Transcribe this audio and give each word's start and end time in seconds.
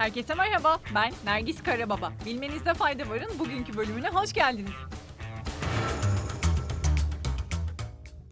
Herkese 0.00 0.34
merhaba, 0.34 0.80
ben 0.94 1.12
Nergis 1.24 1.62
Karababa. 1.62 2.12
Bilmenizde 2.26 2.74
fayda 2.74 3.08
varın 3.08 3.38
bugünkü 3.38 3.76
bölümüne 3.76 4.08
hoş 4.08 4.32
geldiniz. 4.32 4.72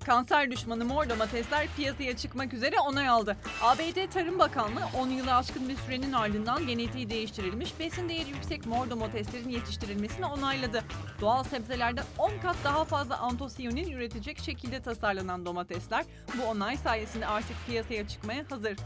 Kanser 0.06 0.50
düşmanı 0.50 0.84
mor 0.84 1.08
domatesler 1.08 1.66
piyasaya 1.76 2.16
çıkmak 2.16 2.54
üzere 2.54 2.80
onay 2.80 3.08
aldı. 3.08 3.36
ABD 3.62 4.10
Tarım 4.10 4.38
Bakanlığı 4.38 4.84
10 4.98 5.08
yılı 5.08 5.34
aşkın 5.34 5.68
bir 5.68 5.76
sürenin 5.76 6.12
ardından 6.12 6.66
genetiği 6.66 7.10
değiştirilmiş 7.10 7.78
besin 7.80 8.08
değeri 8.08 8.30
yüksek 8.30 8.66
mor 8.66 8.90
domateslerin 8.90 9.48
yetiştirilmesini 9.48 10.26
onayladı. 10.26 10.84
Doğal 11.20 11.44
sebzelerden 11.44 12.04
10 12.18 12.30
kat 12.42 12.56
daha 12.64 12.84
fazla 12.84 13.18
antosiyonin 13.18 13.90
üretecek 13.90 14.38
şekilde 14.38 14.82
tasarlanan 14.82 15.46
domatesler 15.46 16.04
bu 16.38 16.42
onay 16.44 16.76
sayesinde 16.76 17.26
artık 17.26 17.56
piyasaya 17.66 18.08
çıkmaya 18.08 18.44
hazır. 18.50 18.76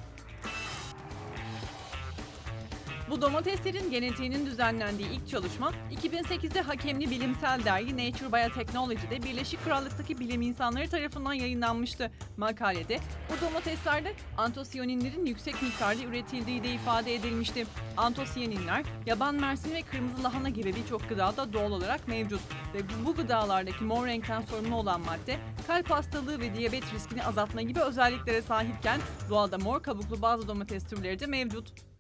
Bu 3.13 3.23
domateslerin 3.23 3.91
genetiğinin 3.91 4.47
düzenlendiği 4.47 5.09
ilk 5.11 5.29
çalışma 5.29 5.73
2008'de 5.91 6.61
hakemli 6.61 7.11
bilimsel 7.11 7.65
dergi 7.65 7.93
Nature 7.93 8.33
Biotechnology'de 8.33 9.23
Birleşik 9.23 9.65
Krallık'taki 9.65 10.19
bilim 10.21 10.43
insanları 10.43 10.89
tarafından 10.89 11.33
yayınlanmıştı. 11.33 12.11
Makalede 12.37 12.99
bu 13.29 13.47
domateslerde 13.47 14.15
antosiyaninlerin 14.37 15.27
yüksek 15.27 15.63
miktarda 15.63 16.03
üretildiği 16.03 16.65
de 16.65 16.73
ifade 16.73 17.15
edilmişti. 17.15 17.67
Antosiyaninler 17.97 18.85
yaban 19.07 19.35
mersini 19.35 19.75
ve 19.75 19.83
kırmızı 19.83 20.23
lahana 20.23 20.49
gibi 20.49 20.75
birçok 20.77 21.09
gıdada 21.09 21.53
doğal 21.53 21.73
olarak 21.73 22.09
mevcut 22.09 22.41
ve 22.75 22.79
bu 23.07 23.15
gıdalardaki 23.15 23.85
mor 23.85 24.07
renkten 24.07 24.41
sorumlu 24.41 24.77
olan 24.77 25.01
madde 25.01 25.37
kalp 25.67 25.91
hastalığı 25.91 26.41
ve 26.41 26.55
diyabet 26.55 26.95
riskini 26.95 27.25
azaltma 27.25 27.63
gibi 27.63 27.81
özelliklere 27.81 28.43
sahipken 28.43 29.01
doğada 29.31 29.59
mor 29.59 29.83
kabuklu 29.83 30.23
bazı 30.23 30.49
domates 30.49 30.85
türleri 30.87 31.21
de 31.21 31.27
mevcut. 31.27 31.92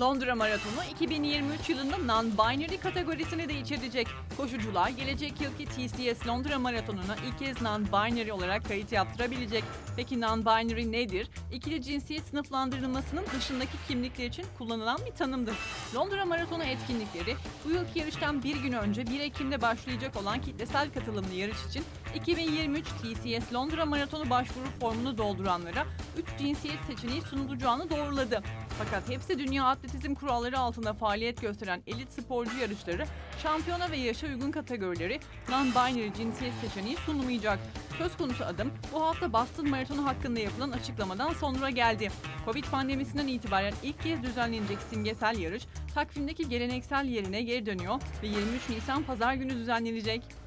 Londra 0.00 0.34
Maratonu 0.34 0.84
2023 0.90 1.68
yılında 1.68 1.96
non-binary 1.96 2.80
kategorisini 2.80 3.48
de 3.48 3.54
içerecek. 3.60 4.06
Koşucular 4.36 4.88
gelecek 4.88 5.40
yılki 5.40 5.66
TCS 5.66 6.26
Londra 6.26 6.58
Maratonu'na 6.58 7.16
ilk 7.26 7.38
kez 7.38 7.56
non-binary 7.56 8.32
olarak 8.32 8.64
kayıt 8.64 8.92
yaptırabilecek. 8.92 9.64
Peki 9.96 10.14
non-binary 10.14 10.92
nedir? 10.92 11.28
İkili 11.52 11.82
cinsiyet 11.82 12.24
sınıflandırılmasının 12.26 13.24
dışındaki 13.36 13.72
kimlikler 13.88 14.26
için 14.26 14.44
kullanılan 14.58 14.98
bir 15.06 15.12
tanımdır. 15.12 15.54
Londra 15.94 16.24
Maratonu 16.24 16.64
etkinlikleri 16.64 17.36
bu 17.64 17.70
yılki 17.70 17.98
yarıştan 17.98 18.42
bir 18.42 18.56
gün 18.56 18.72
önce 18.72 19.06
1 19.06 19.20
Ekim'de 19.20 19.62
başlayacak 19.62 20.16
olan 20.16 20.40
kitlesel 20.40 20.92
katılımlı 20.92 21.34
yarış 21.34 21.66
için 21.68 21.84
2023 22.14 22.84
TCS 22.84 23.52
Londra 23.54 23.86
Maratonu 23.86 24.30
başvuru 24.30 24.66
formunu 24.80 25.18
dolduranlara 25.18 25.86
3 26.18 26.26
cinsiyet 26.38 26.78
seçeneği 26.86 27.22
sunulacağını 27.22 27.90
doğruladı. 27.90 28.42
Fakat 28.78 29.08
hepsi 29.08 29.38
dünya 29.38 29.64
atletizm 29.64 30.14
kuralları 30.14 30.58
altında 30.58 30.92
faaliyet 30.92 31.40
gösteren 31.40 31.82
elit 31.86 32.12
sporcu 32.12 32.58
yarışları, 32.58 33.04
şampiyona 33.42 33.90
ve 33.90 33.96
yaşa 33.96 34.26
uygun 34.26 34.50
kategorileri 34.50 35.20
non-binary 35.48 36.16
cinsiyet 36.16 36.54
seçeneği 36.54 36.96
sunulmayacak. 36.96 37.58
Söz 37.98 38.16
konusu 38.16 38.44
adım 38.44 38.72
bu 38.92 39.02
hafta 39.02 39.32
Boston 39.32 39.68
Maratonu 39.68 40.06
hakkında 40.06 40.40
yapılan 40.40 40.70
açıklamadan 40.70 41.32
sonra 41.32 41.70
geldi. 41.70 42.10
Covid 42.44 42.64
pandemisinden 42.64 43.26
itibaren 43.26 43.74
ilk 43.82 44.02
kez 44.02 44.22
düzenlenecek 44.22 44.78
simgesel 44.90 45.38
yarış 45.38 45.66
takvimdeki 45.94 46.48
geleneksel 46.48 47.06
yerine 47.06 47.42
geri 47.42 47.66
dönüyor 47.66 48.00
ve 48.22 48.26
23 48.26 48.68
Nisan 48.68 49.02
pazar 49.02 49.34
günü 49.34 49.54
düzenlenecek. 49.54 50.41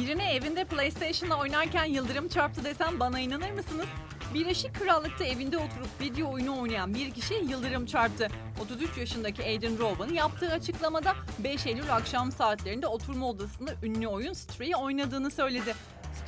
Birine 0.00 0.34
evinde 0.34 0.64
PlayStation'la 0.64 1.38
oynarken 1.38 1.84
yıldırım 1.84 2.28
çarptı 2.28 2.64
desem 2.64 3.00
bana 3.00 3.20
inanır 3.20 3.50
mısınız? 3.50 3.86
Birleşik 4.34 4.74
Krallık'ta 4.74 5.24
evinde 5.24 5.56
oturup 5.58 6.00
video 6.00 6.32
oyunu 6.32 6.60
oynayan 6.60 6.94
bir 6.94 7.10
kişi 7.10 7.34
yıldırım 7.34 7.86
çarptı. 7.86 8.28
33 8.62 8.98
yaşındaki 8.98 9.42
Aiden 9.42 9.78
Rowan 9.78 10.14
yaptığı 10.14 10.52
açıklamada 10.52 11.14
5 11.38 11.66
Eylül 11.66 11.94
akşam 11.94 12.32
saatlerinde 12.32 12.86
oturma 12.86 13.28
odasında 13.28 13.74
ünlü 13.82 14.08
oyun 14.08 14.32
Stray'i 14.32 14.76
oynadığını 14.76 15.30
söyledi. 15.30 15.74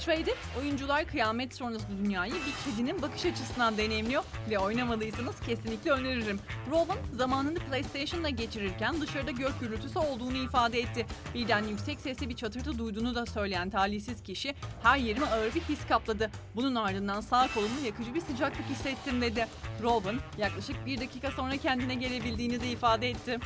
Stray'de 0.03 0.35
oyuncular 0.61 1.05
kıyamet 1.05 1.55
sonrası 1.55 1.87
dünyayı 2.05 2.33
bir 2.33 2.71
kedinin 2.71 3.03
bakış 3.03 3.27
açısından 3.27 3.77
deneyimliyor 3.77 4.25
ve 4.51 4.59
oynamadıysanız 4.59 5.41
kesinlikle 5.41 5.91
öneririm. 5.91 6.41
Rowan 6.71 6.97
zamanını 7.13 7.59
PlayStation'la 7.59 8.29
geçirirken 8.29 9.01
dışarıda 9.01 9.31
gök 9.31 9.61
gürültüsü 9.61 9.99
olduğunu 9.99 10.37
ifade 10.37 10.81
etti. 10.81 11.07
Birden 11.35 11.65
yüksek 11.65 12.01
sesli 12.01 12.29
bir 12.29 12.37
çatırtı 12.37 12.79
duyduğunu 12.79 13.15
da 13.15 13.27
söyleyen 13.27 13.71
talihsiz 13.71 14.23
kişi 14.23 14.55
her 14.83 14.99
yerime 14.99 15.27
ağır 15.27 15.55
bir 15.55 15.61
his 15.61 15.87
kapladı. 15.87 16.31
Bunun 16.57 16.75
ardından 16.75 17.21
sağ 17.21 17.49
kolumda 17.55 17.87
yakıcı 17.87 18.15
bir 18.15 18.21
sıcaklık 18.21 18.67
hissettim 18.67 19.21
dedi. 19.21 19.47
Rowan 19.83 20.21
yaklaşık 20.39 20.87
bir 20.87 21.01
dakika 21.01 21.31
sonra 21.31 21.57
kendine 21.57 21.95
gelebildiğini 21.95 22.61
de 22.61 22.71
ifade 22.71 23.11
etti. 23.11 23.39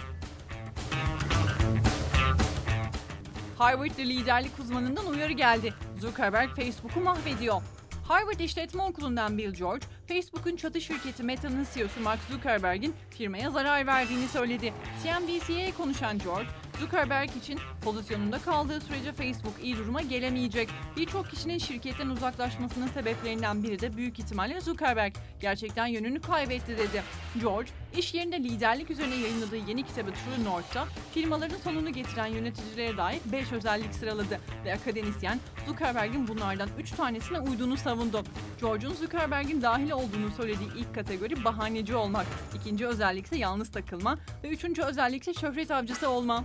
Harvard 3.58 3.98
liderlik 3.98 4.58
uzmanından 4.58 5.06
uyarı 5.06 5.32
geldi. 5.32 5.74
Zuckerberg 6.06 6.48
Facebook'u 6.56 7.00
mahvediyor. 7.00 7.62
Harvard 8.08 8.40
İşletme 8.40 8.82
Okulu'ndan 8.82 9.38
Bill 9.38 9.54
George, 9.54 9.86
Facebook'un 10.08 10.56
çatı 10.56 10.80
şirketi 10.80 11.22
Meta'nın 11.22 11.66
CEO'su 11.74 12.00
Mark 12.00 12.20
Zuckerberg'in 12.30 12.94
firmaya 13.10 13.50
zarar 13.50 13.86
verdiğini 13.86 14.28
söyledi. 14.28 14.74
CNBC'ye 15.02 15.72
konuşan 15.72 16.18
George, 16.18 16.48
Zuckerberg 16.80 17.36
için 17.36 17.60
pozisyonunda 17.82 18.38
kaldığı 18.38 18.80
sürece 18.80 19.12
Facebook 19.12 19.54
iyi 19.62 19.76
duruma 19.76 20.02
gelemeyecek. 20.02 20.68
Birçok 20.96 21.30
kişinin 21.30 21.58
şirketten 21.58 22.08
uzaklaşmasının 22.08 22.86
sebeplerinden 22.86 23.62
biri 23.62 23.80
de 23.80 23.96
büyük 23.96 24.18
ihtimalle 24.18 24.60
Zuckerberg 24.60 25.14
gerçekten 25.40 25.86
yönünü 25.86 26.20
kaybetti 26.20 26.78
dedi. 26.78 27.02
George, 27.40 27.70
iş 27.96 28.14
yerinde 28.14 28.38
liderlik 28.38 28.90
üzerine 28.90 29.14
yayınladığı 29.14 29.56
yeni 29.56 29.82
kitabı 29.82 30.10
True 30.10 30.44
North'ta 30.44 30.86
firmaların 31.14 31.56
sonunu 31.56 31.92
getiren 31.92 32.26
yöneticilere 32.26 32.96
dair 32.96 33.20
5 33.32 33.52
özellik 33.52 33.94
sıraladı 33.94 34.40
ve 34.64 34.74
akademisyen 34.74 35.40
Zuckerberg'in 35.66 36.28
bunlardan 36.28 36.68
3 36.78 36.90
tanesine 36.90 37.40
uyduğunu 37.40 37.76
savundu. 37.76 38.22
George'un 38.60 38.94
Zuckerberg'in 38.94 39.62
dahil 39.62 39.90
olduğunu 39.90 40.30
söylediği 40.36 40.70
ilk 40.76 40.94
kategori 40.94 41.44
bahaneci 41.44 41.94
olmak, 41.94 42.26
ikinci 42.60 42.86
özellik 42.86 43.26
ise 43.26 43.36
yalnız 43.36 43.70
takılma 43.70 44.18
ve 44.44 44.48
üçüncü 44.48 44.82
özellik 44.82 45.22
ise 45.22 45.34
şöhret 45.34 45.70
avcısı 45.70 46.08
olma. 46.08 46.44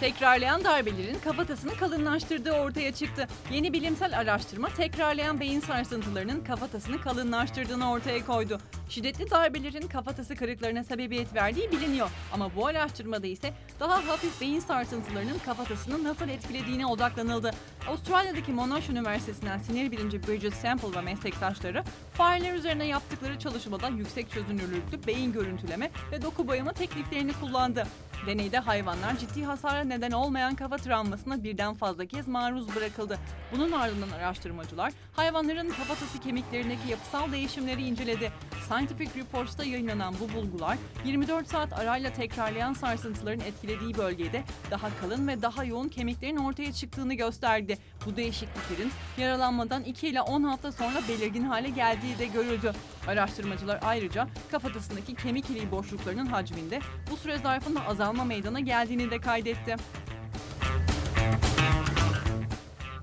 Tekrarlayan 0.00 0.64
darbelerin 0.64 1.18
kafatasını 1.24 1.76
kalınlaştırdığı 1.76 2.52
ortaya 2.52 2.92
çıktı. 2.92 3.28
Yeni 3.52 3.72
bilimsel 3.72 4.18
araştırma 4.18 4.68
tekrarlayan 4.68 5.40
beyin 5.40 5.60
sarsıntılarının 5.60 6.44
kafatasını 6.44 7.00
kalınlaştırdığını 7.00 7.90
ortaya 7.90 8.26
koydu. 8.26 8.58
Şiddetli 8.88 9.30
darbelerin 9.30 9.88
kafatası 9.88 10.36
kırıklarına 10.36 10.84
sebebiyet 10.84 11.34
verdiği 11.34 11.72
biliniyor 11.72 12.10
ama 12.32 12.54
bu 12.56 12.66
araştırmada 12.66 13.26
ise 13.26 13.52
daha 13.80 14.08
hafif 14.08 14.40
beyin 14.40 14.60
sarsıntılarının 14.60 15.38
kafatasını 15.44 16.04
nasıl 16.04 16.28
etkilediğine 16.28 16.86
odaklanıldı. 16.86 17.50
Avustralya'daki 17.88 18.52
Monash 18.52 18.90
Üniversitesi'nden 18.90 19.58
sinir 19.58 19.90
bilimci 19.90 20.26
Bridget 20.26 20.54
Sample 20.54 20.96
ve 20.96 21.00
meslektaşları 21.00 21.84
fareler 22.14 22.54
üzerine 22.54 22.86
yaptıkları 22.86 23.38
çalışmada 23.38 23.88
yüksek 23.88 24.30
çözünürlüklü 24.30 25.06
beyin 25.06 25.32
görüntüleme 25.32 25.90
ve 26.12 26.22
doku 26.22 26.48
boyama 26.48 26.72
tekniklerini 26.72 27.32
kullandı. 27.32 27.86
Deneyde 28.26 28.58
hayvanlar 28.58 29.18
ciddi 29.18 29.44
hasara 29.44 29.84
neden 29.84 30.10
olmayan 30.10 30.54
kafa 30.54 30.76
travmasına 30.76 31.44
birden 31.44 31.74
fazla 31.74 32.06
kez 32.06 32.28
maruz 32.28 32.76
bırakıldı. 32.76 33.18
Bunun 33.52 33.72
ardından 33.72 34.10
araştırmacılar 34.10 34.92
hayvanların 35.12 35.68
kafatası 35.68 36.20
kemiklerindeki 36.20 36.90
yapısal 36.90 37.32
değişimleri 37.32 37.82
inceledi. 37.82 38.32
Scientific 38.66 39.10
Reports'ta 39.20 39.64
yayınlanan 39.64 40.14
bu 40.20 40.34
bulgular 40.34 40.78
24 41.04 41.48
saat 41.48 41.72
arayla 41.72 42.12
tekrarlayan 42.12 42.72
sarsıntıların 42.72 43.40
etkilediği 43.40 43.96
bölgede 43.96 44.42
daha 44.70 44.88
kalın 45.00 45.28
ve 45.28 45.42
daha 45.42 45.64
yoğun 45.64 45.88
kemiklerin 45.88 46.36
ortaya 46.36 46.72
çıktığını 46.72 47.14
gösterdi. 47.14 47.78
Bu 48.06 48.16
değişikliklerin 48.16 48.92
yaralanmadan 49.18 49.84
2 49.84 50.08
ile 50.08 50.20
10 50.20 50.42
hafta 50.42 50.72
sonra 50.72 51.00
belirgin 51.08 51.44
hale 51.44 51.68
geldiği 51.68 52.18
de 52.18 52.26
görüldü. 52.26 52.72
Araştırmacılar 53.06 53.78
ayrıca 53.82 54.28
kafatasındaki 54.50 55.14
kemik 55.14 55.50
iliği 55.50 55.70
boşluklarının 55.70 56.26
hacminde 56.26 56.80
bu 57.10 57.16
süre 57.16 57.38
zarfında 57.38 57.86
azalma 57.86 58.24
meydana 58.24 58.60
geldiğini 58.60 59.10
de 59.10 59.20
kaydetti. 59.20 59.76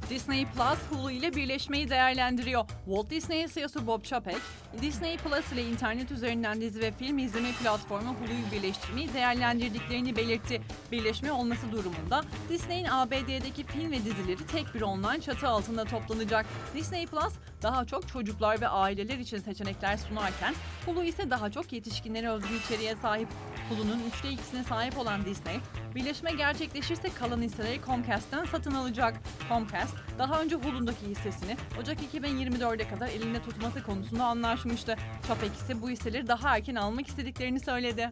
Disney 0.09 0.45
Plus 0.45 0.79
Hulu 0.89 1.11
ile 1.11 1.35
birleşmeyi 1.35 1.89
değerlendiriyor. 1.89 2.65
Walt 2.85 3.09
Disney 3.09 3.47
CEO'su 3.47 3.88
Bob 3.88 4.03
Chapek, 4.03 4.38
Disney 4.81 5.17
Plus 5.17 5.51
ile 5.51 5.63
internet 5.63 6.11
üzerinden 6.11 6.61
dizi 6.61 6.79
ve 6.79 6.91
film 6.91 7.17
izleme 7.17 7.51
platformu 7.51 8.09
Hulu'yu 8.09 8.51
birleştirmeyi 8.51 9.13
değerlendirdiklerini 9.13 10.15
belirtti. 10.15 10.61
Birleşme 10.91 11.31
olması 11.31 11.71
durumunda 11.71 12.23
Disney'in 12.49 12.85
ABD'deki 12.85 13.63
film 13.63 13.91
ve 13.91 13.97
dizileri 14.05 14.47
tek 14.47 14.75
bir 14.75 14.81
online 14.81 15.21
çatı 15.21 15.47
altında 15.47 15.85
toplanacak. 15.85 16.45
Disney 16.75 17.05
Plus 17.05 17.33
daha 17.62 17.86
çok 17.86 18.07
çocuklar 18.07 18.62
ve 18.62 18.68
aileler 18.68 19.18
için 19.18 19.38
seçenekler 19.38 19.98
sunarken 19.98 20.54
Hulu 20.86 21.04
ise 21.04 21.30
daha 21.30 21.51
çok 21.51 21.74
yetişkinlere 21.74 22.30
özgü 22.30 22.56
içeriğe 22.65 22.95
sahip. 22.95 23.27
Hulu'nun 23.69 24.04
üçte 24.07 24.30
ikisine 24.30 24.63
sahip 24.63 24.98
olan 24.98 25.25
Disney, 25.25 25.59
birleşme 25.95 26.31
gerçekleşirse 26.31 27.09
kalan 27.09 27.42
hisseleri 27.42 27.81
Comcast'ten 27.86 28.45
satın 28.45 28.71
alacak. 28.71 29.21
Comcast, 29.50 29.95
daha 30.19 30.42
önce 30.42 30.56
Hulu'ndaki 30.56 31.07
hissesini 31.07 31.57
Ocak 31.81 31.98
2024'e 32.13 32.88
kadar 32.88 33.07
elinde 33.07 33.42
tutması 33.42 33.83
konusunda 33.83 34.24
anlaşmıştı. 34.24 34.95
Çapek 35.27 35.54
ise 35.54 35.81
bu 35.81 35.89
hisseleri 35.89 36.27
daha 36.27 36.57
erken 36.57 36.75
almak 36.75 37.07
istediklerini 37.07 37.59
söyledi. 37.59 38.12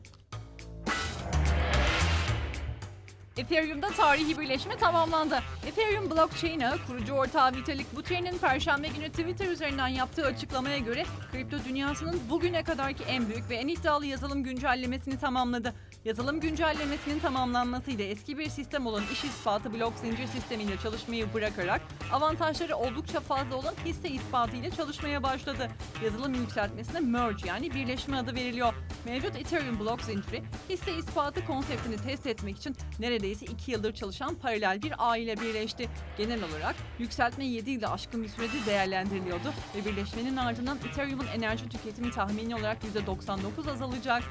Ethereum'da 3.37 3.87
tarihi 3.89 4.39
birleşme 4.39 4.77
tamamlandı. 4.77 5.39
Ethereum 5.67 6.11
blockchain'ı 6.11 6.77
kurucu 6.87 7.13
ortağı 7.13 7.53
Vitalik 7.53 7.95
Buterin'in 7.95 8.37
perşembe 8.37 8.87
günü 8.87 9.09
Twitter 9.09 9.47
üzerinden 9.47 9.87
yaptığı 9.87 10.25
açıklamaya 10.25 10.77
göre 10.77 11.05
kripto 11.31 11.57
dünyasının 11.65 12.19
bugüne 12.29 12.63
kadarki 12.63 13.03
en 13.03 13.29
büyük 13.29 13.49
ve 13.49 13.55
en 13.55 13.67
iddialı 13.67 14.05
yazılım 14.05 14.43
güncellemesini 14.43 15.19
tamamladı. 15.19 15.73
Yazılım 16.05 16.39
güncellemesinin 16.39 17.19
tamamlanmasıyla 17.19 18.05
eski 18.05 18.37
bir 18.37 18.49
sistem 18.49 18.87
olan 18.87 19.03
iş 19.13 19.23
ispatı 19.23 19.73
blok 19.73 19.93
zincir 20.01 20.27
sistemiyle 20.27 20.77
çalışmayı 20.77 21.33
bırakarak 21.33 21.81
avantajları 22.11 22.75
oldukça 22.75 23.19
fazla 23.19 23.55
olan 23.55 23.73
hisse 23.85 24.09
ispatı 24.09 24.55
ile 24.57 24.71
çalışmaya 24.71 25.23
başladı. 25.23 25.67
Yazılım 26.03 26.33
yükseltmesine 26.33 26.99
merge 26.99 27.47
yani 27.47 27.73
birleşme 27.73 28.17
adı 28.17 28.35
veriliyor. 28.35 28.73
Mevcut 29.05 29.35
Ethereum 29.35 29.79
blok 29.79 30.01
zinciri 30.01 30.43
hisse 30.69 30.95
ispatı 30.97 31.45
konseptini 31.45 31.97
test 31.97 32.27
etmek 32.27 32.57
için 32.57 32.75
neredeyse 32.99 33.45
2 33.45 33.71
yıldır 33.71 33.93
çalışan 33.93 34.35
paralel 34.35 34.81
bir 34.81 34.93
ağ 34.97 35.17
ile 35.17 35.37
birleşti. 35.37 35.89
Genel 36.17 36.43
olarak 36.43 36.75
yükseltme 36.99 37.45
7 37.45 37.71
yılı 37.71 37.87
aşkın 37.87 38.23
bir 38.23 38.29
sürede 38.29 38.65
değerlendiriliyordu 38.65 39.53
ve 39.75 39.85
birleşmenin 39.85 40.37
ardından 40.37 40.77
Ethereum'un 40.77 41.27
enerji 41.27 41.69
tüketimi 41.69 42.11
tahmini 42.11 42.55
olarak 42.55 42.77
%99 42.83 43.71
azalacak. 43.71 44.23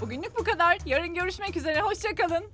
Bugünlük 0.00 0.38
bu 0.38 0.44
kadar. 0.44 0.78
Yarın 0.86 1.14
görüşmek 1.14 1.56
üzere. 1.56 1.80
Hoşçakalın. 1.80 2.44